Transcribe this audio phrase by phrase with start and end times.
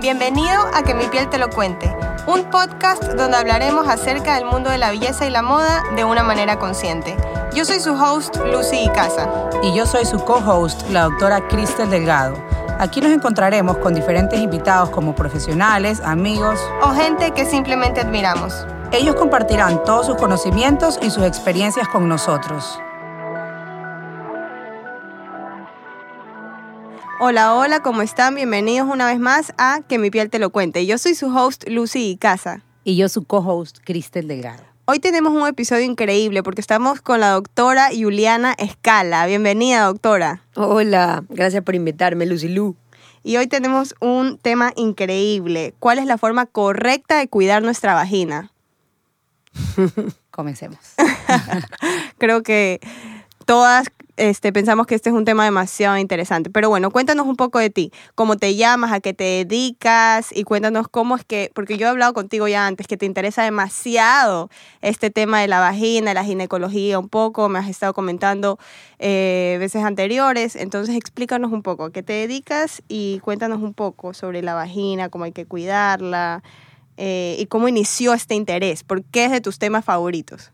[0.00, 1.94] Bienvenido a Que mi piel te lo cuente,
[2.26, 6.22] un podcast donde hablaremos acerca del mundo de la belleza y la moda de una
[6.22, 7.14] manera consciente.
[7.54, 9.28] Yo soy su host, Lucy Icaza.
[9.62, 12.34] Y yo soy su co-host, la doctora Cristel Delgado.
[12.78, 18.54] Aquí nos encontraremos con diferentes invitados como profesionales, amigos o gente que simplemente admiramos.
[18.92, 22.80] Ellos compartirán todos sus conocimientos y sus experiencias con nosotros.
[27.22, 28.34] Hola, hola, ¿cómo están?
[28.34, 30.86] Bienvenidos una vez más a Que mi piel te lo cuente.
[30.86, 32.64] Yo soy su host Lucy Casa.
[32.82, 34.62] Y yo su co-host Cristel Delgado.
[34.86, 39.26] Hoy tenemos un episodio increíble porque estamos con la doctora Juliana Escala.
[39.26, 40.44] Bienvenida, doctora.
[40.56, 42.74] Hola, gracias por invitarme, Lucy Lu.
[43.22, 45.74] Y hoy tenemos un tema increíble.
[45.78, 48.50] ¿Cuál es la forma correcta de cuidar nuestra vagina?
[50.30, 50.78] Comencemos.
[52.18, 52.80] Creo que
[53.44, 53.88] todas
[54.20, 56.50] este, pensamos que este es un tema demasiado interesante.
[56.50, 60.44] Pero bueno, cuéntanos un poco de ti, cómo te llamas, a qué te dedicas y
[60.44, 64.50] cuéntanos cómo es que, porque yo he hablado contigo ya antes, que te interesa demasiado
[64.82, 68.58] este tema de la vagina, la ginecología un poco, me has estado comentando
[68.98, 74.12] eh, veces anteriores, entonces explícanos un poco a qué te dedicas y cuéntanos un poco
[74.12, 76.42] sobre la vagina, cómo hay que cuidarla
[76.98, 80.52] eh, y cómo inició este interés, por qué es de tus temas favoritos.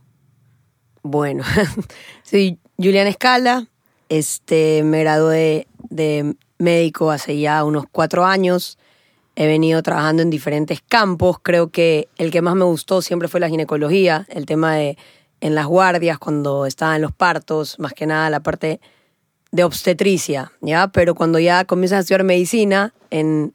[1.02, 1.44] Bueno,
[2.22, 3.68] sí, Julián Escala,
[4.08, 8.78] este, me gradué de médico hace ya unos cuatro años.
[9.34, 11.38] He venido trabajando en diferentes campos.
[11.42, 14.98] Creo que el que más me gustó siempre fue la ginecología, el tema de
[15.40, 18.80] en las guardias, cuando estaba en los partos, más que nada la parte
[19.52, 20.88] de obstetricia, ¿ya?
[20.88, 23.54] Pero cuando ya comienzas a estudiar medicina, en,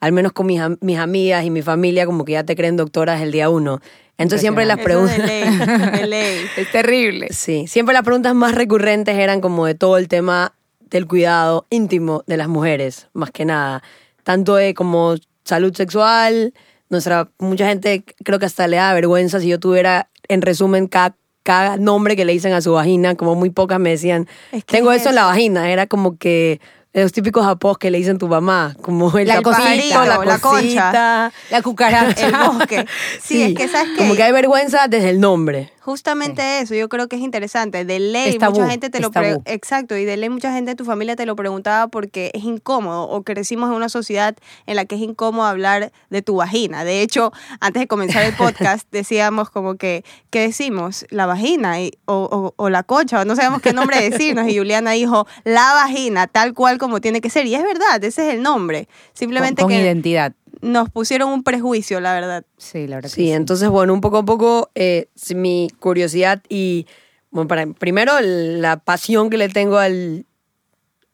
[0.00, 3.20] al menos con mis, mis amigas y mi familia, como que ya te creen doctoras
[3.20, 3.80] el día uno.
[4.18, 5.18] Entonces siempre las preguntas...
[5.28, 7.28] es terrible.
[7.30, 10.54] Sí, siempre las preguntas más recurrentes eran como de todo el tema
[10.90, 13.82] del cuidado íntimo de las mujeres, más que nada.
[14.22, 16.54] Tanto de como salud sexual,
[16.88, 21.16] nuestra, mucha gente creo que hasta le da vergüenza si yo tuviera en resumen cada,
[21.42, 24.28] cada nombre que le dicen a su vagina, como muy pocas me decían,
[24.66, 26.60] tengo eso en la vagina, era como que
[27.02, 31.32] los típicos apodos que le dicen tu mamá, como el la cosita, la, la concha,
[31.50, 32.86] la cucaracha, el bosque.
[33.22, 35.72] Sí, es que sabes que como que hay vergüenza desde el nombre.
[35.86, 37.84] Justamente eso, yo creo que es interesante.
[37.84, 39.12] De ley, mucha gente te lo
[39.44, 43.04] exacto, y de ley mucha gente de tu familia te lo preguntaba porque es incómodo
[43.04, 44.34] o crecimos en una sociedad
[44.66, 46.82] en la que es incómodo hablar de tu vagina.
[46.82, 51.06] De hecho, antes de comenzar el podcast decíamos como que ¿qué decimos?
[51.10, 55.28] La vagina y, o, o, la concha, no sabemos qué nombre decirnos y Juliana dijo
[55.44, 58.88] la vagina tal cual como tiene que ser y es verdad, ese es el nombre.
[59.12, 62.44] Simplemente con, con identidad nos pusieron un prejuicio, la verdad.
[62.56, 63.10] Sí, la verdad.
[63.10, 66.86] Sí, entonces, bueno, un poco a poco, eh, mi curiosidad y,
[67.30, 70.26] bueno, para, primero la pasión que le tengo al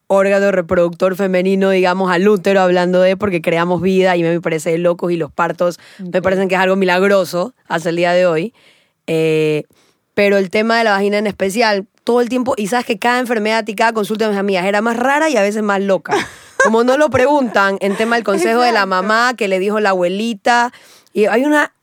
[0.07, 4.77] órgano reproductor femenino, digamos, al útero, hablando de porque creamos vida y me parece de
[4.77, 8.53] locos y los partos me parecen que es algo milagroso hasta el día de hoy.
[9.07, 9.63] Eh,
[10.13, 13.19] pero el tema de la vagina en especial, todo el tiempo, y sabes que cada
[13.19, 16.15] enfermedad y cada consulta de mis amigas era más rara y a veces más loca.
[16.63, 19.89] Como no lo preguntan en tema del consejo de la mamá que le dijo la
[19.89, 20.71] abuelita.
[21.13, 21.73] Y hay una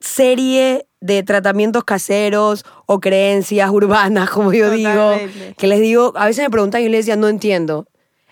[0.00, 5.16] serie de tratamientos caseros o creencias urbanas, como yo digo,
[5.56, 7.86] que les digo, a veces me preguntan y yo les decía, no entiendo.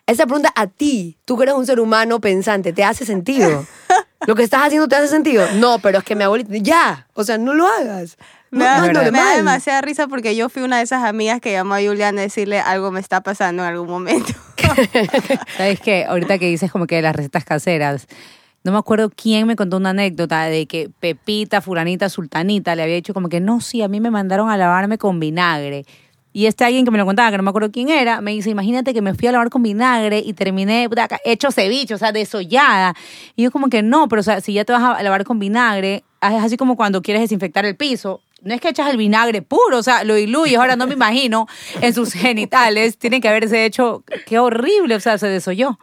[0.06, 3.67] Esa pregunta a ti, tú que eres un ser humano pensante, ¿te hace sentido?
[4.27, 5.47] ¿Lo que estás haciendo te hace sentido?
[5.55, 8.17] No, pero es que mi abuelita, ya, o sea, no lo hagas.
[8.51, 12.19] Me, da, demasiada risa porque yo fui una de esas amigas que llamó a Julián
[12.19, 14.33] a decirle algo me está pasando en algún momento.
[15.56, 16.04] ¿Sabes qué?
[16.04, 18.06] Ahorita que dices como que las recetas caseras,
[18.65, 22.97] no me acuerdo quién me contó una anécdota de que Pepita, Furanita, Sultanita le había
[22.97, 25.84] dicho como que no, sí, a mí me mandaron a lavarme con vinagre.
[26.32, 28.50] Y este alguien que me lo contaba, que no me acuerdo quién era, me dice,
[28.50, 30.87] imagínate que me fui a lavar con vinagre y terminé
[31.25, 32.94] hecho ceviche, o sea, desollada.
[33.37, 35.38] Y yo como que no, pero o sea, si ya te vas a lavar con
[35.38, 38.21] vinagre, es así como cuando quieres desinfectar el piso.
[38.47, 40.59] No es que echas el vinagre puro, o sea, lo diluyes.
[40.59, 41.47] Ahora no me imagino
[41.81, 42.97] en sus genitales.
[42.97, 44.05] Tiene que haberse hecho.
[44.25, 45.79] Qué horrible, o sea, se desoyó.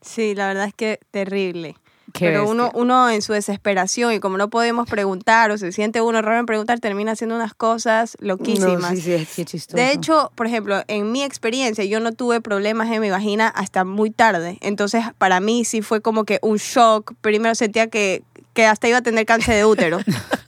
[0.00, 1.74] Sí, la verdad es que terrible.
[2.18, 6.22] Pero uno, uno en su desesperación y como no podemos preguntar o se siente uno
[6.22, 8.90] raro en preguntar, termina haciendo unas cosas loquísimas.
[8.90, 9.76] sí, sí, sí, chistoso.
[9.76, 13.84] De hecho, por ejemplo, en mi experiencia, yo no tuve problemas en mi vagina hasta
[13.84, 14.58] muy tarde.
[14.60, 17.14] Entonces, para mí sí fue como que un shock.
[17.20, 18.22] Primero sentía que,
[18.54, 19.98] que hasta iba a tener cáncer de útero.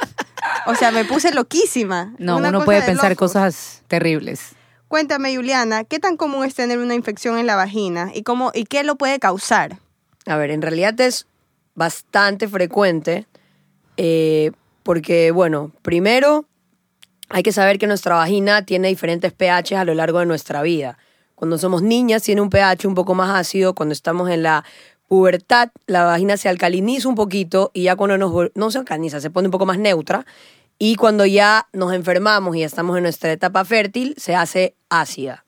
[0.68, 2.14] o sea, me puse loquísima.
[2.18, 4.52] No, uno puede pensar cosas terribles.
[4.86, 8.64] Cuéntame, Juliana, ¿qué tan común es tener una infección en la vagina y cómo y
[8.64, 9.78] qué lo puede causar?
[10.26, 11.26] A ver, en realidad es
[11.74, 13.26] bastante frecuente
[13.96, 16.44] eh, porque, bueno, primero
[17.30, 20.98] hay que saber que nuestra vagina tiene diferentes pH a lo largo de nuestra vida.
[21.34, 24.64] Cuando somos niñas tiene un pH un poco más ácido, cuando estamos en la
[25.08, 29.30] pubertad, la vagina se alcaliniza un poquito y ya cuando nos, no se alcaliniza, se
[29.30, 30.26] pone un poco más neutra.
[30.78, 35.44] Y cuando ya nos enfermamos y estamos en nuestra etapa fértil, se hace ácida.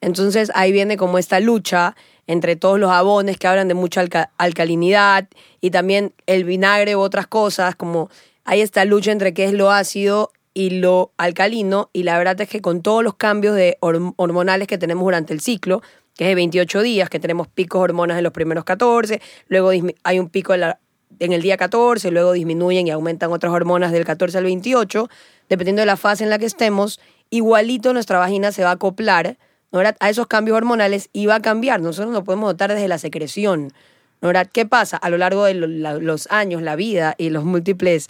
[0.00, 1.94] Entonces ahí viene como esta lucha
[2.26, 5.28] entre todos los jabones que hablan de mucha alca- alcalinidad
[5.60, 8.10] y también el vinagre u otras cosas, como
[8.44, 12.48] hay esta lucha entre qué es lo ácido y lo alcalino y la verdad es
[12.48, 15.82] que con todos los cambios de horm- hormonales que tenemos durante el ciclo,
[16.16, 19.70] que es de 28 días, que tenemos picos de hormonas en los primeros 14, luego
[20.02, 20.80] hay un pico en, la-
[21.18, 25.08] en el día 14, luego disminuyen y aumentan otras hormonas del 14 al 28,
[25.48, 27.00] dependiendo de la fase en la que estemos,
[27.30, 29.38] igualito nuestra vagina se va a acoplar
[29.70, 29.96] ¿no verdad?
[30.00, 31.80] a esos cambios hormonales y va a cambiar.
[31.80, 33.72] Nosotros lo podemos notar desde la secreción.
[34.20, 34.48] ¿no verdad?
[34.52, 34.96] ¿Qué pasa?
[34.96, 38.08] A lo largo de los años, la vida y los múltiples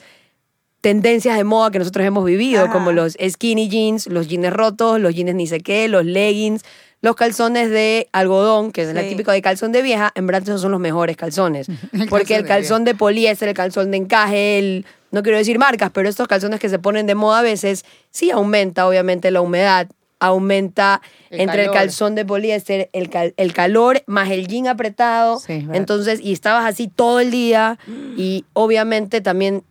[0.82, 2.72] tendencias de moda que nosotros hemos vivido, Ajá.
[2.72, 6.62] como los skinny jeans, los jeans rotos, los jeans ni sé qué, los leggings,
[7.02, 9.08] los calzones de algodón, que es el Sí.
[9.10, 11.68] típico de calzón de vieja, en verdad esos son los mejores calzones.
[11.92, 15.90] El Porque el calzón de poliéster, el calzón de encaje, el, no quiero decir marcas,
[15.92, 19.88] pero estos calzones que se ponen de moda a veces, sí aumenta obviamente la humedad,
[20.20, 25.40] aumenta El entre el calzón de poliéster, el, cal- el calor más el jean apretado.
[25.40, 25.66] Sí.
[25.72, 27.78] Entonces, y estabas así todo el día
[28.16, 29.64] y obviamente también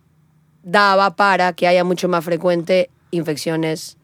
[0.62, 3.96] daba para que haya mucho más frecuente infecciones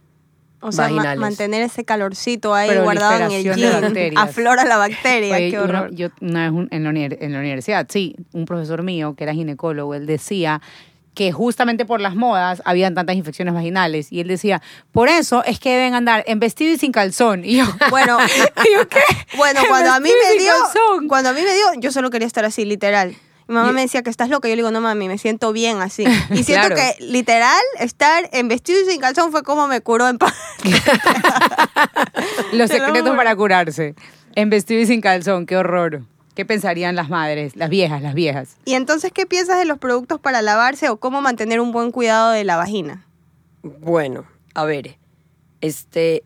[0.60, 4.16] O sea, ma- mantener ese calorcito ahí guardado en el jean.
[4.18, 5.94] Aflora la bacteria, Oye, qué uno- horror.
[5.94, 9.34] yo una vez un- en, la en la universidad, sí, un profesor mío que era
[9.34, 10.60] ginecólogo, él decía
[11.14, 14.62] que justamente por las modas habían tantas infecciones vaginales y él decía,
[14.92, 17.44] por eso es que deben andar en vestido y sin calzón.
[17.44, 18.18] Y yo, Bueno,
[18.64, 19.00] ¿y yo qué?
[19.36, 21.08] bueno, En cuando a mí me dio, calzón.
[21.08, 23.16] cuando a mí me dio, yo solo quería estar así, literal.
[23.48, 24.46] Mi mamá Y- me decía que estás loca.
[24.48, 26.04] Yo le digo, no mami, me siento bien así.
[26.30, 26.76] Y siento Claro.
[26.76, 30.34] que literal estar en vestido y sin calzón fue como me curó en paz.
[32.52, 33.94] Los secretos para curarse.
[34.34, 36.02] En vestido y sin calzón, qué horror.
[36.34, 38.56] ¿Qué pensarían las madres, las viejas, las viejas?
[38.64, 42.30] Y entonces, ¿qué piensas de los productos para lavarse o cómo mantener un buen cuidado
[42.30, 43.04] de la vagina?
[43.62, 44.24] Bueno,
[44.54, 44.98] a ver,
[45.60, 46.22] este,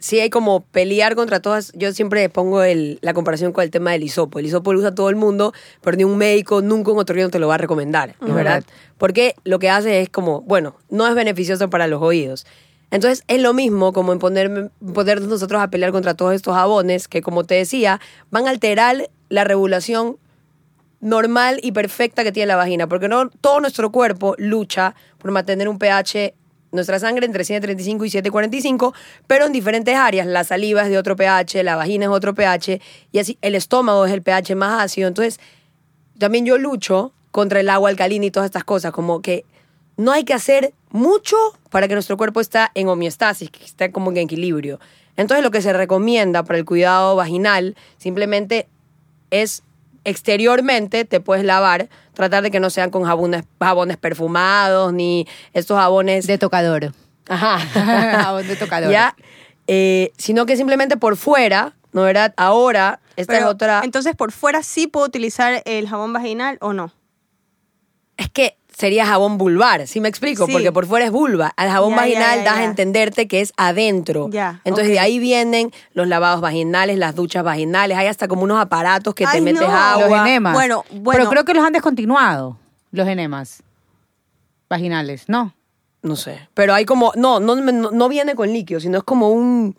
[0.00, 1.72] sí hay como pelear contra todas.
[1.74, 4.40] Yo siempre pongo el, la comparación con el tema del hisopo.
[4.40, 5.52] El hisopo lo usa todo el mundo,
[5.82, 8.36] pero ni un médico, nunca un otorrino te lo va a recomendar, ¿no Ujú.
[8.36, 8.64] ¿verdad?
[8.98, 12.46] Porque lo que hace es como, bueno, no es beneficioso para los oídos.
[12.90, 17.06] Entonces es lo mismo como en poner, ponernos nosotros a pelear contra todos estos jabones
[17.06, 18.00] que, como te decía,
[18.30, 20.16] van a alterar la regulación
[21.00, 25.68] normal y perfecta que tiene la vagina, porque no todo nuestro cuerpo lucha por mantener
[25.68, 26.34] un pH,
[26.72, 28.94] nuestra sangre entre 735 y 745,
[29.26, 30.26] pero en diferentes áreas.
[30.26, 32.80] La saliva es de otro pH, la vagina es otro pH,
[33.12, 35.08] y así el estómago es el pH más ácido.
[35.08, 35.40] Entonces,
[36.18, 39.44] también yo lucho contra el agua alcalina y todas estas cosas, como que
[39.96, 41.36] no hay que hacer mucho
[41.70, 44.80] para que nuestro cuerpo esté en homeostasis, que esté como en equilibrio.
[45.16, 48.68] Entonces lo que se recomienda para el cuidado vaginal simplemente
[49.30, 49.62] es
[50.04, 55.78] exteriormente te puedes lavar, tratar de que no sean con jabones, jabones perfumados ni estos
[55.78, 56.92] jabones De tocador.
[57.28, 57.58] Ajá.
[58.22, 58.90] Jabón de tocador.
[58.90, 59.14] ya,
[59.66, 62.34] eh, sino que simplemente por fuera, ¿no verdad?
[62.36, 63.82] Ahora, esta Pero, es otra...
[63.84, 66.92] Entonces, por fuera sí puedo utilizar el jabón vaginal o no.
[68.16, 70.46] Es que sería jabón vulvar, ¿sí me explico?
[70.46, 70.52] Sí.
[70.52, 71.52] Porque por fuera es vulva.
[71.56, 74.30] Al jabón Ya, vaginal ya, ya, das a entenderte que es adentro.
[74.30, 77.98] Ya, Entonces de ahí vienen los lavados vaginales, las duchas vaginales.
[77.98, 79.70] Hay hasta como unos aparatos que te metes no.
[79.70, 80.08] agua.
[80.08, 80.54] Los enemas.
[80.54, 81.20] Bueno, bueno.
[81.20, 82.56] Pero creo que los han descontinuado,
[82.90, 83.62] los enemas
[84.70, 85.52] vaginales, ¿no?
[86.02, 86.48] No sé.
[86.54, 87.12] Pero hay como.
[87.16, 89.76] No, no, no, no viene con líquido, sino es como un.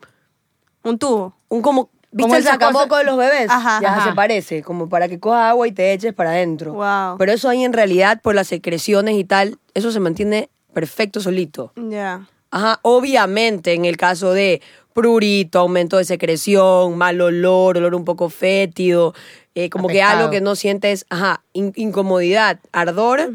[0.83, 1.33] Un tubo.
[1.49, 1.89] un como.
[2.11, 3.49] ¿Viste Como el sacamoco de los bebés?
[3.49, 3.79] Ajá.
[3.81, 4.09] Ya Ajá.
[4.09, 6.73] se parece, como para que cojas agua y te eches para adentro.
[6.73, 7.17] Wow.
[7.17, 11.71] Pero eso ahí en realidad, por las secreciones y tal, eso se mantiene perfecto solito.
[11.75, 12.27] Ya.
[12.51, 14.61] Ajá, obviamente en el caso de
[14.93, 19.13] prurito, aumento de secreción, mal olor, olor un poco fétido,
[19.55, 23.29] eh, como que algo que no sientes, ajá, in- incomodidad, ardor,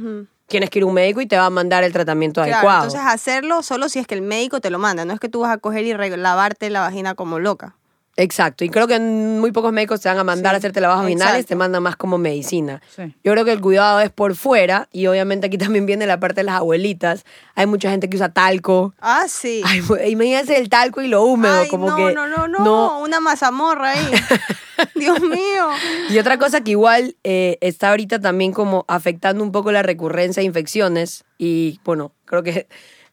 [0.48, 2.84] tienes que ir a un médico y te va a mandar el tratamiento Claro, adecuado.
[2.84, 5.40] entonces hacerlo solo si es que el médico te lo manda, no es que tú
[5.40, 7.74] vas a coger y lavarte la vagina como loca.
[8.18, 11.04] Exacto, y creo que muy pocos médicos te van a mandar Sí, a hacerte lavajos
[11.04, 12.80] vaginales, te mandan más como medicina.
[12.94, 13.14] Sí.
[13.22, 16.36] Yo creo que el cuidado es por fuera y obviamente aquí también viene la parte
[16.36, 17.26] de las abuelitas.
[17.54, 18.94] Hay mucha gente que usa talco.
[19.00, 19.60] Ah, sí.
[19.66, 23.20] Ay, imagínense el talco y lo húmedo, Ay, como no, que no, no, no, una
[23.20, 24.10] mazamorra ahí.
[24.94, 25.68] Dios mío.
[26.08, 30.40] Y otra cosa que igual eh, está ahorita también como afectando un poco la recurrencia
[30.40, 32.66] de infecciones y bueno, creo que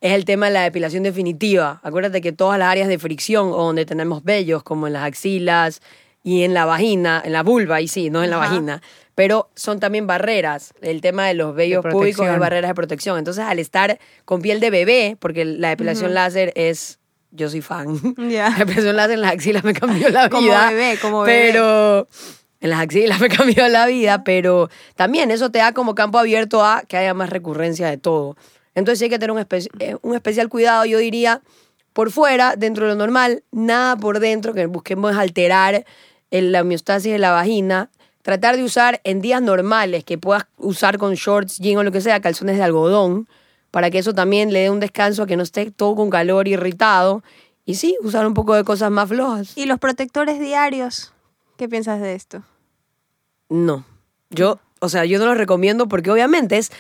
[0.04, 1.80] es el tema de la depilación definitiva.
[1.82, 5.80] Acuérdate que todas las áreas de fricción o donde tenemos vellos, como en las axilas
[6.24, 8.50] y en la vagina, en la vulva, y sí, no en la Ajá.
[8.50, 8.82] vagina,
[9.16, 10.74] pero son también barreras.
[10.82, 13.18] El tema de los vellos públicos es barreras de protección.
[13.18, 17.00] Entonces, al estar con piel de bebé, porque la depilación láser es...
[17.32, 17.98] Yo soy fan.
[18.18, 20.70] La depilación láser en las axilas me cambió la Como vida.
[20.70, 21.48] bebé, como bebé.
[21.52, 22.08] Pero
[22.60, 26.64] en las axilas me cambió la vida, pero también eso te da como campo abierto
[26.64, 28.36] a que haya más recurrencia de todo.
[28.76, 31.42] Entonces sí hay que tener un, espe- eh, un especial cuidado, yo diría,
[31.94, 35.86] por fuera, dentro de lo normal, nada por dentro, que busquemos alterar
[36.32, 37.90] el- la homeostasis de la vagina.
[38.24, 42.02] Tratar de usar en días normales, que puedas usar con shorts, jean o lo que
[42.02, 43.28] sea, calzones de algodón,
[43.70, 46.48] para que eso también le dé un descanso, a que no esté todo con calor
[46.48, 47.22] irritado.
[47.66, 49.58] Y sí, usar un poco de cosas más flojas.
[49.58, 51.12] ¿Y los protectores diarios?
[51.58, 52.44] ¿Qué piensas de esto?
[53.50, 53.86] No.
[54.30, 56.72] Yo, o sea, yo no lo recomiendo porque obviamente es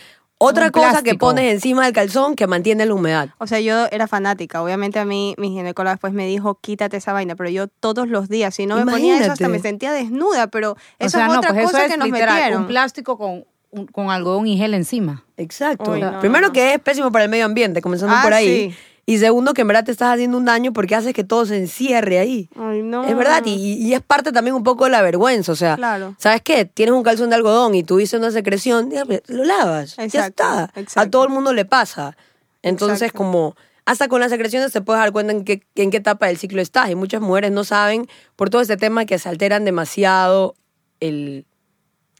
[0.44, 3.30] otra cosa que pones encima del calzón que mantiene la humedad.
[3.38, 4.62] O sea, yo era fanática.
[4.62, 7.36] Obviamente a mí mi ginecóloga después me dijo, quítate esa vaina.
[7.36, 10.48] Pero yo todos los días, si no me ponía eso, hasta me sentía desnuda.
[10.48, 12.62] Pero O eso sea, es no, otra pues eso cosa es que nos literal, metieron.
[12.62, 15.24] un plástico con, un- con algodón y gel encima.
[15.38, 15.92] Exacto.
[15.92, 16.54] Uy, no, Primero no, no.
[16.54, 18.72] que es pésimo para el medio ambiente, comenzando Ah, por ahí.
[18.72, 18.78] sí.
[19.06, 21.58] Y segundo que en verdad te estás haciendo un daño porque haces que todo se
[21.58, 22.50] encierre ahí.
[22.58, 23.04] Ay, no.
[23.04, 25.52] Es verdad, y, y es parte también un poco de la vergüenza.
[25.52, 26.16] O sea, Claro.
[26.18, 26.64] ¿sabes qué?
[26.64, 29.98] Tienes un calzón de algodón y tuviste una secreción, dígame, lo lavas.
[29.98, 30.44] ya Exacto,
[30.76, 31.02] está.
[31.02, 32.16] A todo el mundo le pasa.
[32.62, 33.18] Entonces, Exacto.
[33.18, 33.56] como
[33.86, 36.62] hasta con las secreciones te puedes dar cuenta en qué, en qué etapa del ciclo
[36.62, 36.90] estás.
[36.90, 38.08] Y muchas mujeres no saben
[38.38, 40.56] por todo este tema que se alteran demasiado
[41.02, 41.46] el,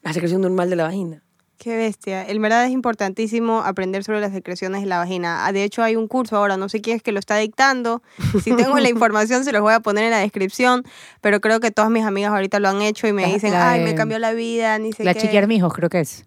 [0.02, 1.24] la secreción normal de la vagina.
[1.58, 2.28] Qué bestia.
[2.28, 5.46] En verdad es importantísimo aprender sobre las secreciones de la vagina.
[5.46, 8.02] Ah, De hecho, hay un curso ahora, no sé quién es que lo está dictando.
[8.44, 10.84] Si tengo la información, se los voy a poner en la descripción.
[11.22, 13.72] Pero creo que todas mis amigas ahorita lo han hecho y me La- dicen, la
[13.72, 15.22] ay, de- me cambió la vida, ni sé La qué.
[15.22, 16.26] chiqui Armijos, creo que es.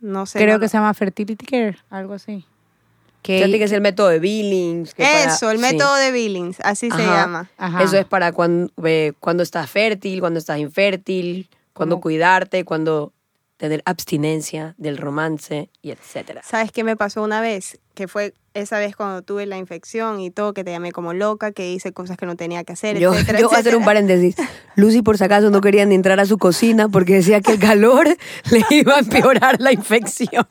[0.00, 0.38] No sé.
[0.38, 2.44] creo no que lo- se llama Fertility Care, algo así.
[3.22, 4.94] Que, que es el método de Billings.
[4.94, 5.62] que para- Eso, el sí.
[5.62, 7.50] método de Billings, así se llama.
[7.58, 7.82] Ajá.
[7.82, 8.72] Eso es para cuando,
[9.20, 13.12] cuando estás fértil, cuando estás infértil, cuando cuidarte, cuando
[13.58, 16.42] tener abstinencia del romance y etcétera.
[16.44, 17.78] ¿Sabes qué me pasó una vez?
[17.94, 21.52] Que fue esa vez cuando tuve la infección y todo, que te llamé como loca,
[21.52, 23.84] que hice cosas que no tenía que hacer, Yo, etcétera, yo voy a hacer un
[23.84, 24.36] paréntesis.
[24.76, 27.58] Lucy, por si acaso, no quería ni entrar a su cocina porque decía que el
[27.58, 28.06] calor
[28.50, 30.46] le iba a empeorar la infección.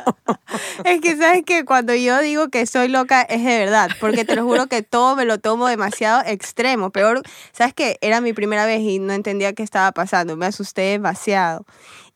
[0.83, 4.35] Es que sabes que cuando yo digo que soy loca es de verdad, porque te
[4.35, 6.91] lo juro que todo me lo tomo demasiado extremo.
[6.91, 7.21] Peor,
[7.53, 11.65] sabes que era mi primera vez y no entendía qué estaba pasando, me asusté demasiado.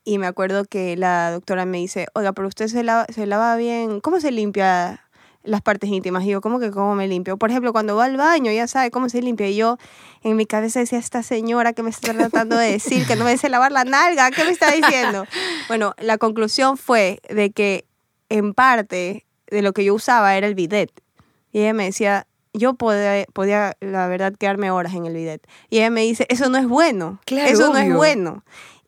[0.03, 3.55] Y me acuerdo que la doctora me dice, oiga, pero usted se lava, se lava
[3.55, 5.05] bien, ¿cómo se limpia
[5.43, 6.23] las partes íntimas?
[6.23, 7.37] Y yo, ¿cómo que cómo me limpio?
[7.37, 9.47] Por ejemplo, cuando va al baño, ya sabe cómo se limpia.
[9.47, 9.77] Y yo
[10.23, 13.37] en mi cabeza decía, esta señora que me está tratando de decir que no me
[13.37, 15.25] sé lavar la nalga, ¿qué me está diciendo?
[15.67, 17.85] Bueno, la conclusión fue de que
[18.29, 20.91] en parte de lo que yo usaba era el bidet.
[21.51, 25.45] Y ella me decía, yo podía, podía, la verdad, quedarme horas en el bidet.
[25.69, 27.19] Y ella me dice, eso no es bueno.
[27.25, 27.97] Claro, eso no es obvio.
[27.97, 28.43] bueno.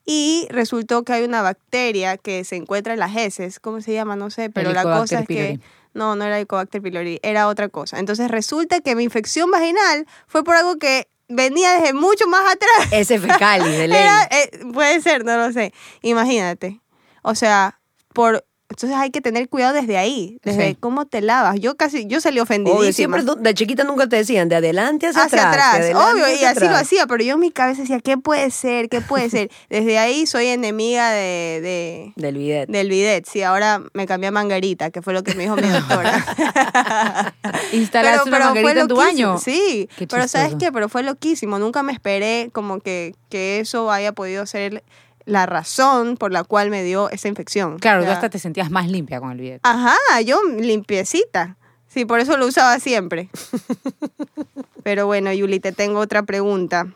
[0.06, 3.60] Y resultó que hay una bacteria que se encuentra en las heces.
[3.60, 4.16] ¿Cómo se llama?
[4.16, 5.60] No sé, pero la cosa es que...
[5.94, 8.00] No, no era Helicobacter pylori, era otra cosa.
[8.00, 12.92] Entonces resulta que mi infección vaginal fue por algo que venía desde mucho más atrás.
[12.92, 14.00] Ese fecalis de ley.
[14.00, 15.72] Era, eh, puede ser, no lo sé.
[16.02, 16.82] Imagínate.
[17.22, 17.80] O sea,
[18.14, 18.44] por
[18.74, 20.78] entonces hay que tener cuidado desde ahí, desde Sí.
[20.80, 21.60] cómo te lavas.
[21.60, 22.80] Yo casi, yo salí ofendidísima.
[22.82, 25.54] Obvio, siempre de chiquita nunca te decían de adelante hacia, hacia atrás.
[25.68, 28.18] atrás, de adelante obvio, y así lo hacía, pero yo en mi cabeza decía, ¿qué
[28.18, 28.90] puede ser?
[28.90, 29.50] ¿Qué puede ser?
[29.70, 32.70] Desde ahí soy enemiga de, de- Del bidet.
[32.70, 33.26] del bidet.
[33.28, 36.26] Sí, ahora me cambié a mangarita, que fue lo que me dijo mi doctora.
[37.74, 39.38] Instalaste una manguerita en tu baño.
[39.38, 40.72] Sí, pero ¿sabes qué?
[40.72, 41.60] Pero fue loquísimo.
[41.60, 44.84] Nunca me esperé como que, que eso haya podido ser
[45.26, 47.80] la razón por la cual me dio esa infección.
[47.80, 49.60] Claro, O tú hasta te sentías más limpia con el bidet.
[49.64, 51.58] Ajá, yo limpiecita.
[51.88, 53.30] Sí, por eso lo usaba siempre.
[54.84, 56.88] Pero bueno, Yuli, te tengo otra pregunta.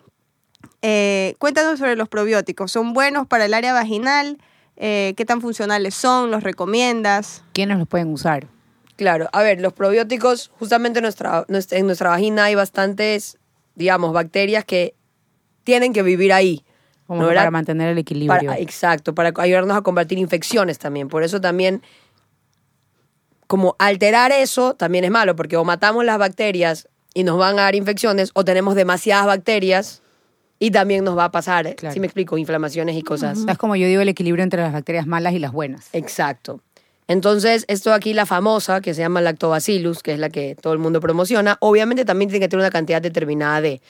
[0.81, 2.71] Eh, cuéntanos sobre los probióticos.
[2.71, 4.37] ¿Son buenos para el área vaginal?
[4.75, 6.31] Eh, ¿Qué tan funcionales son?
[6.31, 7.43] ¿Los recomiendas?
[7.53, 8.47] ¿Quiénes los pueden usar?
[8.95, 13.37] Claro, a ver, los probióticos, justamente en nuestra, nuestra- en nuestra vagina hay bastantes,
[13.75, 14.95] digamos, bacterias que
[15.63, 16.63] tienen que vivir ahí.
[17.07, 18.49] Como para mantener el equilibrio.
[18.49, 21.07] Para- exacto, para ayudarnos a combatir infecciones también.
[21.07, 21.81] Por eso también,
[23.47, 27.63] como alterar eso también es malo, porque o matamos las bacterias y nos van a
[27.63, 30.01] dar infecciones, o tenemos demasiadas bacterias
[30.59, 31.93] y también nos va a pasar, Claro.
[31.93, 33.39] si me explico, inflamaciones y cosas.
[33.47, 35.87] es como yo digo el equilibrio entre las bacterias malas y las buenas.
[35.93, 36.61] Exacto.
[37.07, 40.79] Entonces, esto aquí, la famosa, que se llama lactobacillus, que es la que todo el
[40.79, 43.81] mundo promociona, obviamente también tiene que tener una cantidad determinada de...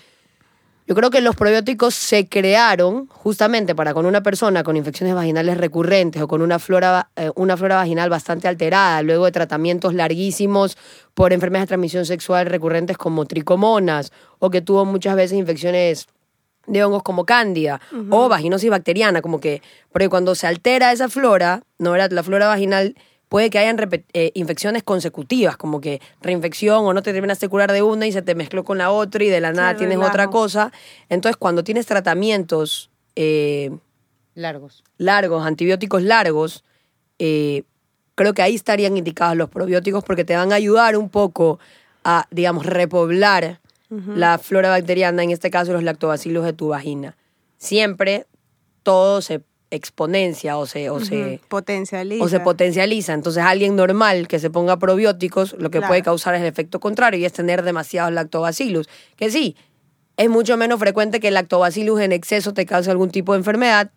[0.88, 5.58] Yo creo que los probióticos se crearon justamente para con una persona con infecciones vaginales
[5.58, 10.77] recurrentes o con una flora, eh, una flora vaginal bastante alterada, luego de tratamientos larguísimos
[11.13, 16.08] por enfermedades de transmisión sexual recurrentes como tricomonas, o que tuvo muchas veces infecciones
[16.67, 21.63] de hongos como cándida o vaginosis bacteriana, como que, porque cuando se altera esa flora,
[21.79, 22.12] no ¿verdad?
[22.12, 22.96] la flora vaginal,
[23.29, 23.77] puede que hayan
[24.13, 28.12] eh, infecciones consecutivas, como que reinfección o no te terminaste de curar de una y
[28.12, 30.12] se te mezcló con la otra y de la nada tienes relajo.
[30.12, 30.72] otra cosa.
[31.10, 33.72] Entonces, cuando tienes tratamientos eh,
[34.36, 34.84] Largos.
[34.98, 36.63] largos, antibióticos largos,
[37.19, 37.63] eh,
[38.15, 41.60] creo que ahí estarían indicados los probióticos porque te van a ayudar un poco
[42.03, 47.15] a, digamos, repoblar la flora bacteriana, en este caso los lactobacilos de tu vagina.
[47.57, 48.25] Siempre
[48.84, 52.24] todo se exponencia o se, o se, Potencializa.
[52.24, 53.13] o se potencializa.
[53.13, 55.88] Entonces, alguien normal que se ponga probióticos, lo que Claro.
[55.91, 58.88] puede causar es el efecto contrario y es tener demasiados lactobacillus.
[59.15, 59.55] Que sí,
[60.15, 63.91] es mucho menos frecuente que el lactobacillus en exceso te cause algún tipo de enfermedad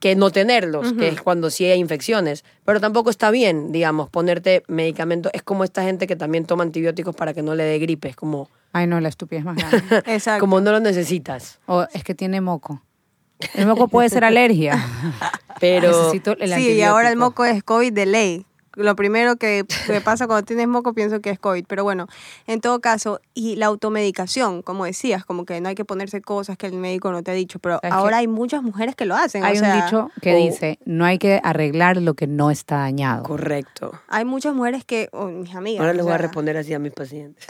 [0.00, 2.42] que no tenerlos, que es cuando sí hay infecciones.
[2.64, 5.30] Pero tampoco está bien, digamos, ponerte medicamentos.
[5.34, 8.08] Es como esta gente que también toma antibióticos para que no le dé gripe.
[8.08, 9.82] Es como, Ay, no, la estupidez más grande.
[10.06, 10.40] Exacto.
[10.40, 11.58] como no lo necesitas.
[11.66, 12.82] o es que tiene moco.
[13.54, 14.84] El moco puede ser alergia.
[15.60, 18.46] Pero Necesito el sí, y ahora el moco es COVID de ley.
[18.76, 22.06] Lo primero que me pasa cuando tienes moco pienso que es COVID, pero bueno,
[22.46, 26.56] en todo caso, y la automedicación, como decías, como que no hay que ponerse cosas
[26.56, 29.16] que el médico no te ha dicho, pero ¿Sabes ahora hay muchas mujeres que lo
[29.16, 29.42] hacen.
[29.44, 32.76] Hay o un dicho que o- dice, no hay que arreglar lo que no está
[32.76, 33.24] dañado.
[33.24, 33.92] correcto.
[34.08, 35.80] Hay muchas mujeres que, mis amigas.
[35.80, 37.44] Ahora les voy a responder así a mis pacientes.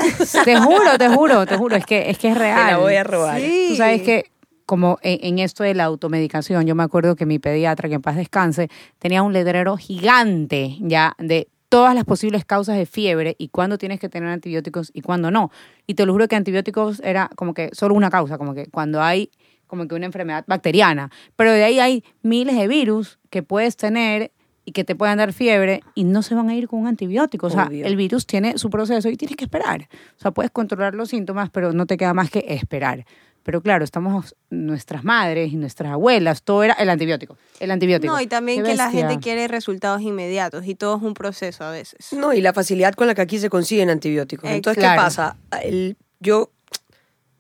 [0.45, 2.67] Te juro, te juro, te juro, es que es, que es Te real.
[2.67, 3.39] la voy a robar.
[3.39, 3.67] Sí.
[3.69, 4.31] Tú sabes que
[4.71, 8.03] como en, en esto de la automedicación, yo me acuerdo que mi pediatra, que en
[8.03, 8.69] paz descanse,
[9.01, 13.99] tenía un letrero gigante ya de todas las posibles causas de fiebre y cuándo tienes
[13.99, 15.51] que tener antibióticos y cuándo no.
[15.89, 19.03] Y te lo juro que antibióticos era como que solo una causa, como que cuando
[19.03, 19.33] hay
[19.67, 21.11] como que una enfermedad bacteriana.
[21.35, 24.31] Pero de ahí hay miles de virus que puedes tener
[24.65, 27.49] y que te puedan dar fiebre y no se van a ir con un antibiótico.
[27.49, 27.87] O sea, Obvio.
[27.87, 29.89] el virus tiene su proceso y tienes que esperar.
[30.17, 33.05] O sea, puedes controlar los síntomas, pero no te queda más que esperar.
[33.43, 38.13] Pero claro, estamos nuestras madres y nuestras abuelas, todo era el antibiótico, el antibiótico.
[38.13, 41.71] No, y también que la gente quiere resultados inmediatos y todo es un proceso a
[41.71, 42.13] veces.
[42.13, 44.49] No, y la facilidad con la que aquí se consiguen antibióticos.
[44.51, 45.01] Entonces, claro.
[45.01, 45.37] ¿qué pasa?
[45.63, 46.51] El- yo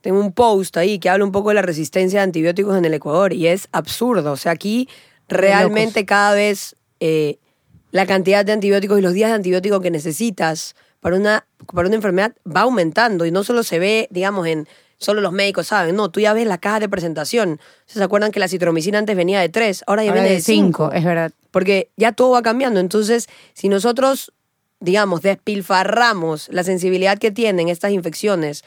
[0.00, 2.94] tengo un post ahí que habla un poco de la resistencia a antibióticos en el
[2.94, 4.32] Ecuador y es absurdo.
[4.32, 4.88] O sea, aquí
[5.28, 7.38] realmente cada vez eh,
[7.92, 11.96] la cantidad de antibióticos y los días de antibiótico que necesitas para una, para una
[11.96, 14.66] enfermedad va aumentando y no solo se ve, digamos, en
[15.00, 17.58] solo los médicos saben, no, tú ya ves la caja de presentación.
[17.86, 19.82] ¿Se acuerdan que la citromicina antes venía de tres?
[19.88, 20.84] Ahora ya Ahora viene de de cinco.
[20.84, 21.32] cinco, es verdad.
[21.50, 22.78] Porque ya todo va cambiando.
[22.78, 24.32] Entonces, si nosotros,
[24.78, 28.62] digamos, despilfarramos la sensibilidad que tienen estas infecciones,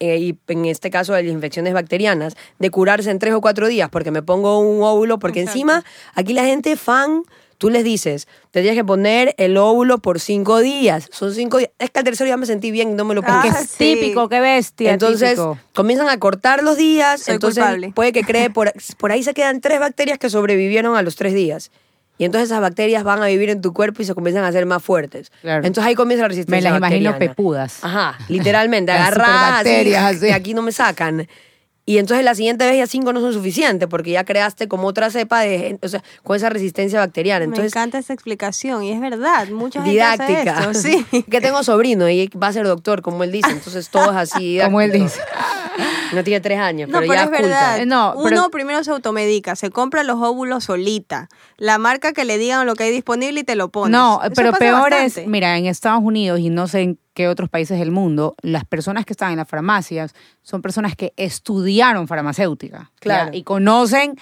[0.00, 3.68] eh, y en este caso de las infecciones bacterianas, de curarse en tres o cuatro
[3.68, 5.58] días porque me pongo un óvulo, porque Exacto.
[5.58, 7.22] encima aquí la gente fan,
[7.60, 11.08] tú les dices, te tienes que poner el óvulo por cinco días.
[11.12, 11.70] Son cinco días.
[11.78, 13.62] Es que al tercero ya me sentí bien y no me lo Ah, puse.
[13.64, 13.76] es sí.
[13.96, 14.92] típico, qué bestia.
[14.94, 15.58] Entonces típico.
[15.74, 17.92] comienzan a cortar los días, Soy entonces culpable.
[17.94, 21.34] puede que cree, por, por ahí se quedan tres bacterias que sobrevivieron a los tres
[21.34, 21.70] días.
[22.16, 24.64] Y entonces esas bacterias van a vivir en tu cuerpo y se comienzan a hacer
[24.66, 25.30] más fuertes.
[25.42, 25.66] Claro.
[25.66, 27.34] Entonces ahí comienza la resistencia me las imagino bacteriana.
[27.34, 27.78] pepudas.
[27.84, 30.18] Ajá, literalmente, Las agarradas así.
[30.20, 31.28] de aquí no me sacan.
[31.90, 35.10] Y entonces la siguiente vez ya cinco no son suficientes porque ya creaste como otra
[35.10, 37.40] cepa de, o sea, con esa resistencia bacteriana.
[37.40, 40.60] Me Entonces, encanta esa explicación y es verdad, mucha gente hace didáctica.
[40.70, 40.74] esto,
[41.10, 41.24] sí.
[41.30, 43.50] que tengo sobrino y va a ser doctor, como él dice.
[43.50, 44.58] Entonces todo es así.
[44.64, 45.20] Como él dice.
[46.12, 47.42] No tiene tres años, No, pero, pero ya es culta.
[47.42, 47.78] verdad.
[47.80, 51.28] Eh, no, pero- Uno primero se automedica, se compra los óvulos solita.
[51.56, 53.92] La marca que le digan lo que hay disponible y te lo pones.
[53.92, 55.22] No, Eso pero peor bastante.
[55.22, 58.64] es, mira, en Estados Unidos y no sé en qué otros países del mundo, las
[58.64, 62.90] personas que están en las farmacias son personas que estudiaron farmacéutica.
[62.98, 63.30] Claro.
[63.30, 63.38] ¿ya?
[63.38, 64.16] Y conocen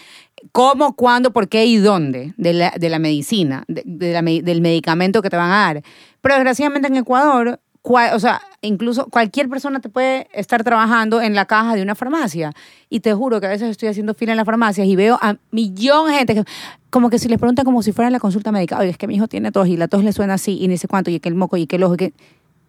[0.50, 4.60] cómo, cuándo, por qué y dónde de la, de la medicina, de, de la del
[4.60, 5.82] medicamento que te van a dar.
[6.20, 11.34] Pero desgraciadamente en Ecuador, cua- o sea, incluso cualquier persona te puede estar trabajando en
[11.34, 12.52] la caja de una farmacia.
[12.90, 15.36] Y te juro que a veces estoy haciendo fila en las farmacias y veo a
[15.52, 16.44] millones de gente que,
[16.90, 19.14] como que si les preguntan como si fuera la consulta médica, oye, es que mi
[19.14, 21.28] hijo tiene tos y la tos le suena así y ni sé cuánto, y que
[21.28, 22.12] el moco y que el ojo, y que...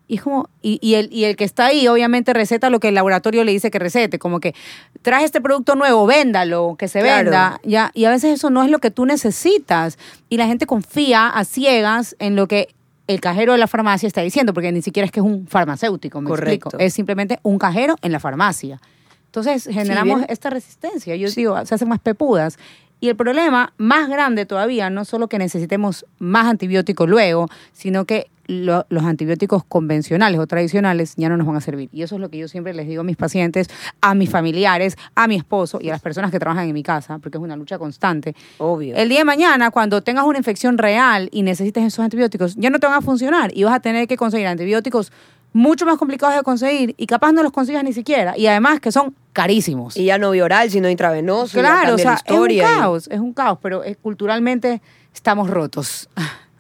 [0.10, 2.88] Y es como, y, y el, y el que está ahí obviamente receta lo que
[2.90, 4.56] el laboratorio le dice que recete, como que
[5.04, 7.26] traje este producto nuevo, véndalo, que se Claro.
[7.26, 10.00] venda, ya, y a veces eso no es lo que tú necesitas.
[10.28, 12.70] Y la gente confía a ciegas en lo que
[13.06, 16.22] el cajero de la farmacia está diciendo, porque ni siquiera es que es un farmacéutico,
[16.22, 16.70] me Correcto.
[16.70, 16.84] explico.
[16.84, 18.82] Es simplemente un cajero en la farmacia.
[19.28, 21.16] Entonces generamos esta resistencia.
[21.16, 22.58] Yo digo, se hacen más pepudas.
[23.00, 28.30] Y el problema más grande todavía, no solo que necesitemos más antibióticos luego, sino que
[28.48, 31.88] lo- los antibióticos convencionales o tradicionales ya no nos van a servir.
[31.94, 33.70] Y eso es lo que yo siempre les digo a mis pacientes,
[34.02, 37.20] a mis familiares, a mi esposo y a las personas que trabajan en mi casa,
[37.20, 38.36] porque es una lucha constante.
[38.58, 38.96] Obvio.
[38.96, 42.80] El día de mañana, cuando tengas una infección real y necesites esos antibióticos, ya no
[42.80, 45.12] te van a funcionar y vas a tener que conseguir antibióticos
[45.54, 48.38] mucho más complicados de conseguir y capaz no los consigas ni siquiera.
[48.38, 49.98] Y además que son carísimos.
[49.98, 51.60] Y ya no bioral, sino intravenoso.
[51.60, 52.66] claro, o sea, historia.
[52.66, 54.82] es un caos, es un caos, pero eh, culturalmente
[55.14, 56.10] estamos rotos.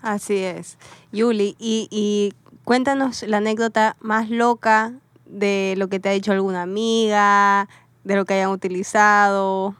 [0.02, 0.78] Así es.
[1.12, 4.94] Yuli, y, y cuéntanos la anécdota más loca
[5.26, 7.68] de lo que te ha dicho alguna amiga,
[8.04, 9.76] de lo que hayan utilizado.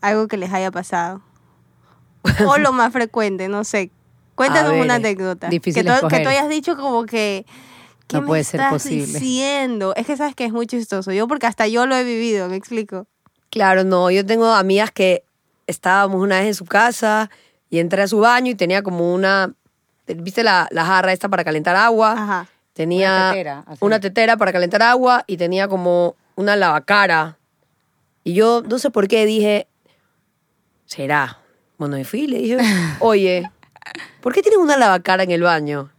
[0.00, 1.22] algo que les haya pasado.
[2.46, 3.90] o lo más frecuente, no sé.
[4.34, 5.48] Cuéntanos ver, una anécdota.
[5.48, 6.22] difícil que, tú, que escoger.
[6.22, 7.46] tú hayas dicho como que...
[8.12, 9.06] ¿Qué No me puede ser estás posible.
[9.06, 9.94] diciendo?
[9.96, 11.12] Es que sabes que es muy chistoso.
[11.12, 13.06] Yo porque hasta yo lo he vivido, me explico.
[13.50, 15.24] Claro, no, yo tengo amigas que
[15.66, 17.30] estábamos una vez en su casa
[17.70, 19.54] y entré a su baño y tenía como una,
[20.06, 22.12] ¿viste la, la jarra esta para calentar agua?
[22.12, 22.48] Ajá.
[22.74, 23.78] Tenía Una tetera, así.
[23.84, 27.38] una tetera para calentar agua y tenía como una lavacara.
[28.24, 29.68] Y yo no sé por qué dije,
[30.86, 31.38] ¿será?
[31.78, 32.58] Bueno, me fui y le dije,
[33.00, 33.50] oye,
[34.20, 35.90] ¿por qué tienes una lavacara en el baño?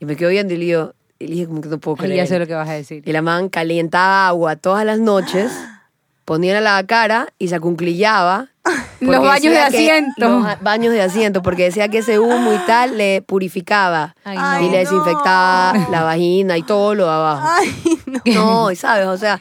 [0.00, 2.16] Y me quedó viendo y le digo, y le dije como que no puedo creer.
[2.16, 3.02] ya sé lo que vas a decir.
[3.06, 5.52] Y la man calientaba agua todas las noches,
[6.24, 8.48] ponía la cara y se acunclillaba.
[9.00, 10.12] Los baños de que- asiento.
[10.16, 14.14] Los baños de asiento, porque decía que ese humo y tal le purificaba.
[14.24, 14.90] Ay, Ay, y le no.
[14.90, 17.46] desinfectaba la vagina y todo lo de abajo.
[17.50, 18.20] Ay, no.
[18.34, 19.38] No, y sabes, o sea,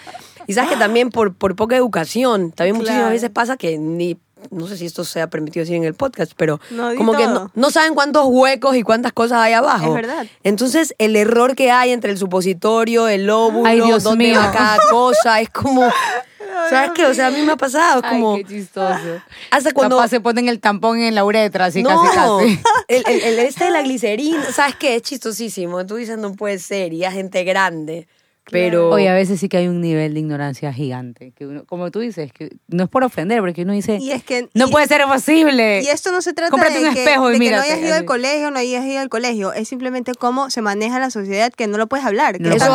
[0.47, 4.17] y sabes que también por, por poca educación, también muchísimas veces pasa que ni,
[4.51, 7.51] no sé si esto sea permitido decir en el podcast, pero No, como que no,
[7.53, 9.87] no saben cuántos huecos y cuántas cosas hay abajo.
[9.87, 10.25] Es verdad.
[10.43, 14.39] Entonces, el error que hay entre el supositorio, el óvulo, Ay, Dios dónde mío.
[14.39, 15.83] va cada cosa, es como,
[16.69, 17.05] ¿sabes qué?
[17.05, 19.21] O sea, a mí me ha pasado, es como, Ay, qué chistoso.
[19.51, 19.97] hasta cuando...
[19.97, 22.59] Papá se ponen el tampón en la uretra, así no, casi casi.
[22.87, 24.95] El, el, el este de la glicerina, ¿sabes qué?
[24.95, 25.85] Es chistosísimo.
[25.85, 28.07] Tú dices, no puede ser, y es gente grande.
[28.51, 28.89] Pero.
[28.89, 31.31] Oye, a veces sí que hay un nivel de ignorancia gigante.
[31.31, 34.23] Que uno, como tú dices, que no es por ofender, porque uno dice, Y es
[34.23, 34.49] que...
[34.53, 35.81] no y- puede ser posible.
[35.81, 37.79] Y esto no se trata Cómprate de, un que, espejo y de que no hayas
[37.79, 39.53] ido al colegio, no hayas ido al colegio.
[39.53, 42.33] Es simplemente cómo se maneja la sociedad que no lo puedes hablar.
[42.37, 42.65] Que No Eso.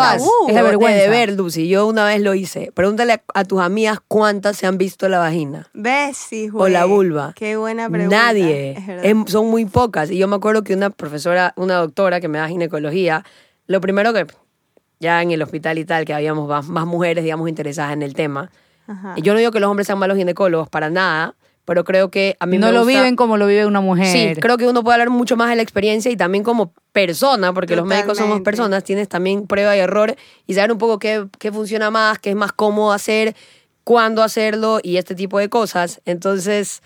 [0.49, 1.03] Es la de vergüenza.
[1.03, 1.69] deber, Lucy.
[1.69, 2.73] Yo una vez lo hice.
[2.75, 5.69] Pregúntale a, a tus amigas cuántas se han visto la vagina.
[5.75, 6.17] ¿Ves?
[6.17, 7.35] Sí, O la vulva.
[7.37, 8.17] Qué buena pregunta.
[8.17, 8.73] Nadie.
[8.73, 9.05] Es.
[9.05, 10.11] Em- son muy pocas.
[10.11, 13.25] Y yo me acuerdo que una profesora, una doctora que me da ginecología,
[13.67, 14.27] lo primero que,
[15.01, 18.15] ya en el hospital y tal, que habíamos más, más mujeres, digamos, interesadas en el
[18.15, 18.51] tema.
[18.87, 19.15] Ajá.
[19.17, 21.35] Y yo no digo que los hombres sean malos ginecólogos, para nada,
[21.65, 24.07] pero creo que a mí no me lo gusta- viven como lo vive una mujer.
[24.35, 27.53] Sí, creo que uno puede hablar mucho más de la experiencia y también como persona,
[27.53, 31.27] porque los médicos somos personas, tienes también prueba y error y saber un poco qué,
[31.39, 33.37] qué funciona más, qué es más cómodo hacer,
[33.85, 36.01] cuándo hacerlo y este tipo de cosas.
[36.07, 36.83] Entonces,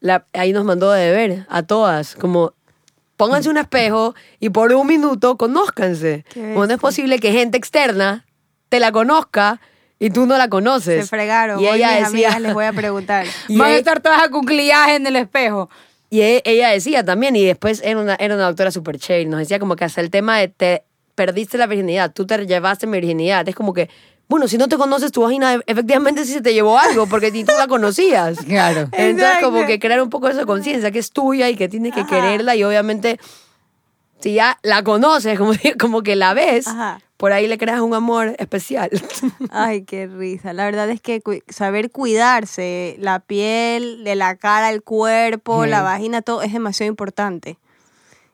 [0.00, 2.54] la- ahí nos mandó de deber a todas, como
[3.16, 6.24] pónganse un espejo y por un minuto conózcanse.
[6.34, 8.24] No es posible que gente externa
[8.68, 9.60] te la conozca
[9.98, 11.04] y tú no la conoces.
[11.04, 11.60] Se fregaron.
[11.60, 13.26] Y Hoy ella mis decía, amigas les voy a preguntar.
[13.48, 15.70] y Van a e- estar todas acunclilladas en el espejo.
[16.10, 19.40] y e- ella decía también, y después era una, era una doctora super chévere, nos
[19.40, 20.82] decía como que hasta el tema de te
[21.14, 23.88] perdiste la virginidad, tú te llevaste mi virginidad, es como que,
[24.28, 27.30] bueno, si no te conoces tu vagina, e- efectivamente sí se te llevó algo, porque
[27.30, 28.38] ni tú la conocías.
[28.46, 28.80] Claro.
[28.92, 29.50] Entonces Exacto.
[29.52, 32.10] como que crear un poco esa conciencia que es tuya y que tienes que Ajá.
[32.10, 33.18] quererla y obviamente
[34.20, 37.00] si ya la conoces, como, como que la ves, Ajá.
[37.18, 38.90] por ahí le creas un amor especial.
[39.50, 40.52] Ay, qué risa.
[40.54, 45.82] La verdad es que cu- saber cuidarse, la piel, de la cara, el cuerpo, la
[45.82, 47.58] vagina, todo es demasiado importante.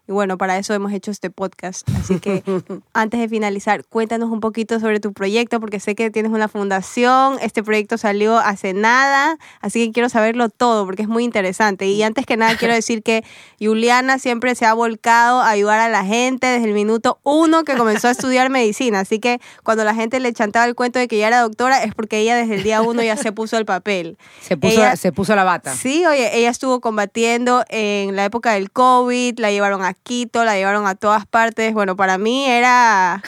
[0.09, 1.89] Y bueno, para eso hemos hecho este podcast.
[1.97, 2.43] Así que
[2.93, 7.39] antes de finalizar, cuéntanos un poquito sobre tu proyecto, porque sé que tienes una fundación.
[7.41, 11.87] Este proyecto salió hace nada, así que quiero saberlo todo, porque es muy interesante.
[11.87, 13.25] Y antes que nada, quiero decir que
[13.61, 17.77] Juliana siempre se ha volcado a ayudar a la gente desde el minuto uno que
[17.77, 19.01] comenzó a estudiar medicina.
[19.01, 21.95] Así que cuando la gente le chantaba el cuento de que ya era doctora, es
[21.95, 24.19] porque ella desde el día uno ya se puso el papel.
[24.41, 25.75] Se puso, Ella- se puso la bata.
[25.75, 30.57] Sí, oye, ella estuvo combatiendo en la época del COVID, la llevaron a Quito, la
[30.57, 31.73] llevaron a todas partes.
[31.75, 33.23] Bueno, para mí era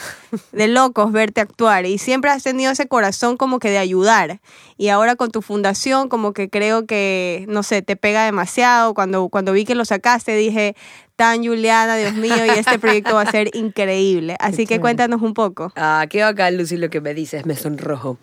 [0.51, 4.39] de locos verte actuar y siempre has tenido ese corazón como que de ayudar.
[4.77, 8.93] Y ahora con tu fundación como que creo que, no sé, te pega demasiado.
[8.93, 10.75] Cuando, cuando vi que lo sacaste dije,
[11.15, 14.35] tan Juliana, Dios mío, y este proyecto va a ser increíble.
[14.39, 14.81] Así que chévere.
[14.81, 15.71] cuéntanos un poco.
[15.75, 18.17] Ah, qué bacán, Lucy, lo que me dices, me sonrojo.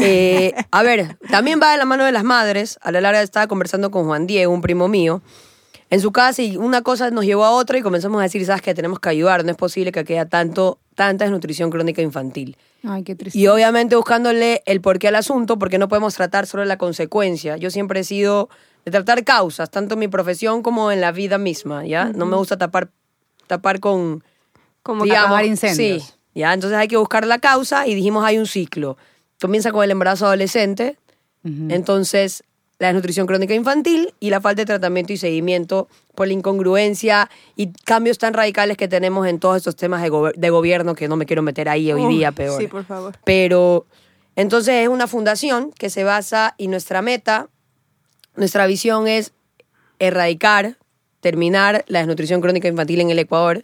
[0.00, 2.78] Eh, a ver, también va de la mano de las madres.
[2.82, 5.22] A la larga estaba conversando con Juan Diego, un primo mío,
[5.94, 8.62] en su casa y una cosa nos llevó a otra y comenzamos a decir, ¿sabes
[8.62, 8.74] qué?
[8.74, 12.56] Tenemos que ayudar, no es posible que haya tanto, tanta desnutrición crónica infantil.
[12.82, 13.38] Ay, qué triste.
[13.38, 17.56] Y obviamente buscándole el porqué al asunto, porque no podemos tratar solo la consecuencia.
[17.58, 18.48] Yo siempre he sido
[18.84, 22.06] de tratar causas, tanto en mi profesión como en la vida misma, ¿ya?
[22.06, 22.90] No me gusta tapar,
[23.46, 24.24] tapar con,
[24.82, 26.02] Como Digamos, incendios.
[26.02, 28.96] Sí, ya, entonces hay que buscar la causa y dijimos hay un ciclo.
[29.40, 30.98] Comienza con el embarazo adolescente,
[31.44, 31.68] Ujú.
[31.70, 32.42] entonces
[32.78, 37.68] la desnutrición crónica infantil y la falta de tratamiento y seguimiento por la incongruencia y
[37.84, 41.16] cambios tan radicales que tenemos en todos estos temas de, gober- de gobierno que no
[41.16, 42.60] me quiero meter ahí hoy Uy, día, peor.
[42.60, 43.14] Sí, por favor.
[43.24, 43.86] Pero
[44.36, 47.48] entonces es una fundación que se basa y nuestra meta,
[48.36, 49.32] nuestra visión es
[49.98, 50.76] erradicar,
[51.20, 53.62] terminar la desnutrición crónica infantil en el Ecuador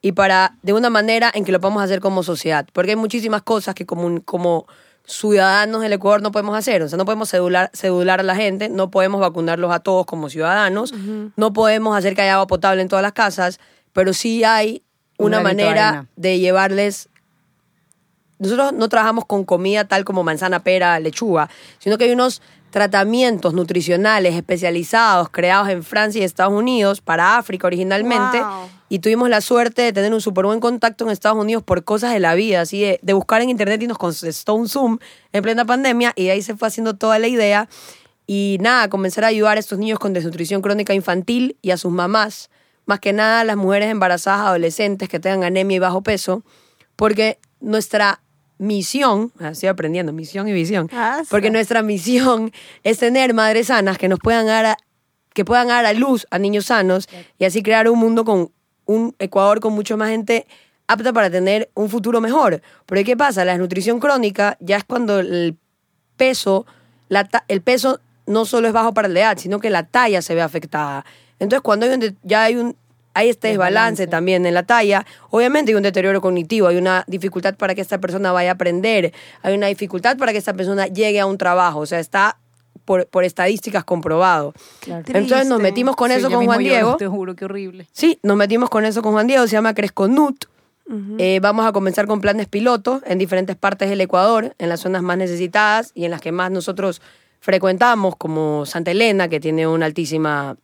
[0.00, 3.42] y para de una manera en que lo podamos hacer como sociedad, porque hay muchísimas
[3.42, 4.66] cosas que como, como
[5.04, 6.82] ciudadanos del Ecuador no podemos hacer.
[6.82, 10.28] O sea, no podemos cedular, cedular a la gente, no podemos vacunarlos a todos como
[10.28, 10.92] ciudadanos,
[11.36, 13.60] no podemos hacer que haya agua potable en todas las casas,
[13.92, 14.82] pero sí hay
[15.18, 17.08] Un una manera de llevarles
[18.42, 23.54] nosotros no trabajamos con comida tal como manzana, pera, lechuga, sino que hay unos tratamientos
[23.54, 28.40] nutricionales especializados creados en Francia y Estados Unidos para África originalmente.
[28.40, 28.68] Wow.
[28.88, 32.12] Y tuvimos la suerte de tener un súper buen contacto en Estados Unidos por cosas
[32.12, 34.98] de la vida, así de, de buscar en internet y nos contestó un Zoom
[35.32, 37.68] en plena pandemia y de ahí se fue haciendo toda la idea.
[38.26, 41.92] Y nada, comenzar a ayudar a estos niños con desnutrición crónica infantil y a sus
[41.92, 42.50] mamás,
[42.86, 46.42] más que nada a las mujeres embarazadas adolescentes que tengan anemia y bajo peso,
[46.96, 48.21] porque nuestra
[48.62, 51.52] misión, ah, estoy aprendiendo, misión y visión, Ah, porque sí.
[51.52, 52.52] nuestra misión
[52.84, 54.76] es tener madres sanas que nos puedan dar a,
[55.34, 58.50] que puedan dar a luz a niños sanos y así crear un mundo con
[58.86, 60.46] un Ecuador con mucho más gente
[60.86, 62.62] apta para tener un futuro mejor.
[62.86, 63.44] Porque ¿qué pasa?
[63.44, 65.56] La desnutrición crónica ya es cuando el
[66.16, 66.64] peso,
[67.08, 70.22] la ta- el peso no solo es bajo para la edad, sino que la talla
[70.22, 71.04] se ve afectada.
[71.38, 72.76] Entonces, cuando hay un ya hay un
[73.14, 77.56] hay este desbalance también en la talla, obviamente hay un deterioro cognitivo, hay una dificultad
[77.56, 81.20] para que esta persona vaya a aprender, hay una dificultad para que esta persona llegue
[81.20, 82.38] a un trabajo, o sea, está
[82.84, 84.54] por, por estadísticas comprobado.
[84.80, 85.04] Claro.
[85.06, 86.96] Entonces nos metimos con Sí, eso con Juan Diego.
[86.96, 87.86] Te juro, qué horrible.
[87.92, 90.46] Sí, nos metimos con eso con Juan Diego, se llama Cresconut.
[91.16, 95.02] Eh, vamos a comenzar con planes piloto en diferentes partes del Ecuador, en las zonas
[95.02, 97.00] más necesitadas y en las que más nosotros
[97.40, 100.56] frecuentamos, como Santa Elena, que tiene una altísima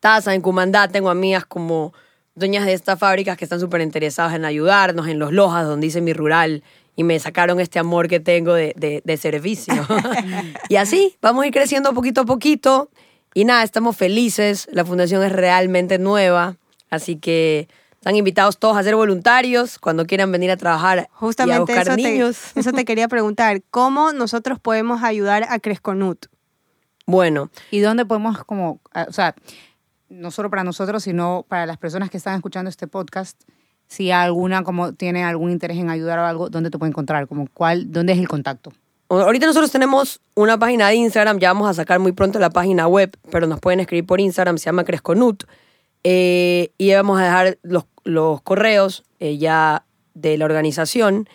[0.00, 0.34] tasa.
[0.34, 1.92] En Cumandá tengo amigas como
[2.34, 6.00] dueñas de estas fábricas que están súper interesadas en ayudarnos, en Los Lojas, donde hice
[6.00, 6.62] mi rural,
[6.96, 9.74] y me sacaron este amor que tengo de, de- de servicio.
[10.68, 12.90] y así, vamos a ir creciendo poquito a poquito.
[13.34, 14.68] Y nada, estamos felices.
[14.72, 16.56] La fundación es realmente nueva.
[16.90, 21.08] Así que están invitados todos a ser voluntarios cuando quieran venir a trabajar y a
[21.12, 22.38] Justamente buscar eso te, niños.
[22.56, 23.62] eso te quería preguntar.
[23.70, 26.26] ¿Cómo nosotros podemos ayudar a Cresconut?
[27.06, 29.34] Bueno, ¿Y dónde podemos como, o sea,
[30.08, 33.40] no solo para nosotros, sino para las personas que están escuchando este podcast,
[33.86, 37.26] si alguna como tiene algún interés en ayudar o algo, ¿dónde te puede encontrar?
[37.26, 38.72] Como cuál, ¿dónde es el contacto?
[39.08, 42.86] Ahorita nosotros tenemos una página de Instagram, ya vamos a sacar muy pronto la página
[42.86, 45.44] web, pero nos pueden escribir por Instagram, se llama Cresconut.
[46.04, 51.28] Eh, y vamos a dejar los, los correos eh, ya de la organización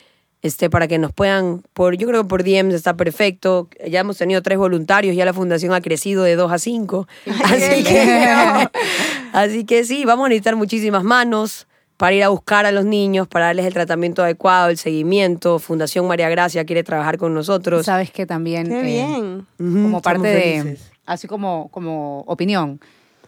[0.44, 3.70] este, para que nos puedan, por, yo creo que por DMs está perfecto.
[3.88, 7.08] Ya hemos tenido tres voluntarios, ya la fundación ha crecido de dos a cinco.
[7.46, 8.68] Así que,
[9.34, 13.30] así que sí, vamos a necesitar muchísimas manos para ir a buscar a los niños,
[13.30, 15.60] para darles el tratamiento adecuado, el seguimiento.
[15.60, 17.86] Fundación María Gracia quiere trabajar con nosotros.
[17.86, 18.68] Sabes que también...
[18.68, 19.48] Qué eh, bien.
[19.58, 22.82] Como parte de, así como, como opinión,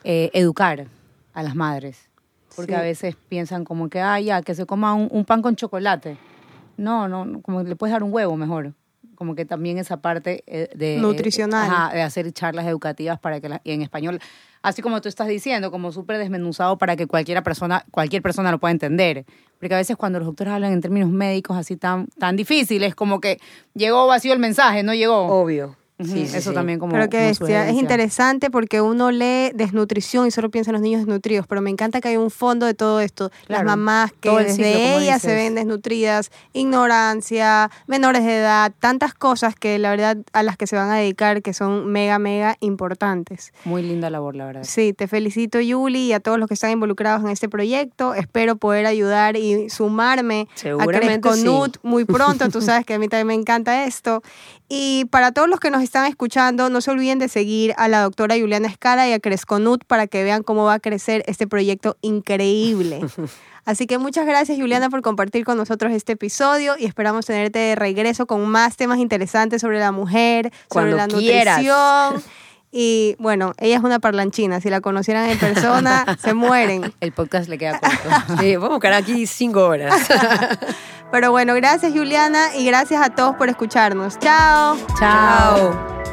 [0.04, 0.88] eh, educar
[1.34, 2.10] a las madres.
[2.58, 2.78] Porque Sí.
[2.78, 6.17] a veces piensan como que, ah, ya, que se coma un, un pan con chocolate.
[6.78, 8.74] No, no, no, como le puedes dar un huevo mejor.
[9.16, 10.98] Como que también esa parte eh, de...
[10.98, 11.70] Nutricional.
[11.72, 14.20] ajá, de hacer charlas educativas para que la- y en español,
[14.62, 18.60] así como tú estás diciendo, como súper desmenuzado para que cualquiera persona, cualquier persona lo
[18.60, 19.26] pueda entender.
[19.60, 23.22] Porque a veces cuando los doctores hablan en términos médicos así tan, tan difíciles, como
[23.22, 23.40] que
[23.74, 25.28] llegó vacío el mensaje, no llegó.
[25.28, 25.78] Obvio.
[25.97, 26.55] Sí, sí, eso sí.
[26.55, 27.69] también como Pero que como bestia.
[27.69, 31.69] Es interesante porque uno lee desnutrición y solo piensa en los niños desnutridos, pero me
[31.69, 33.31] encanta que hay un fondo de todo esto.
[33.47, 39.13] Las mamás que ciclo, desde como ellas se ven desnutridas, ignorancia, menores de edad, tantas
[39.13, 42.58] cosas que la verdad a las que se van a dedicar que son mega, mega
[42.60, 43.53] importantes.
[43.63, 44.63] Muy linda labor, la verdad.
[44.65, 48.13] Sí, te felicito Yuli y a todos los que están involucrados en este proyecto.
[48.15, 52.49] Espero poder ayudar y sumarme a Cresconut muy pronto.
[52.49, 54.21] Tú sabes que a mí también me encanta esto.
[54.67, 58.01] Y para todos los que nos están escuchando, no se olviden de seguir a la
[58.01, 61.97] doctora Juliana Escala y a Cresconut para que vean cómo va a crecer este proyecto
[62.01, 63.01] increíble.
[63.65, 67.75] Así que muchas gracias Juliana por compartir con nosotros este episodio y esperamos tenerte de
[67.75, 71.58] regreso con más temas interesantes sobre la mujer, sobre la quieras.
[71.58, 72.23] nutrición.
[72.78, 74.60] Y bueno, ella es una parlanchina.
[74.60, 76.94] Si la conocieran en persona, se mueren.
[77.00, 78.38] El podcast le queda corto.
[78.42, 79.96] Sí, vamos a quedar aquí cinco horas.
[81.12, 84.20] Pero bueno, gracias Juliana y gracias a todos por escucharnos.
[84.20, 84.76] Chao.
[85.00, 85.72] Chao.
[85.72, 86.05] Chao.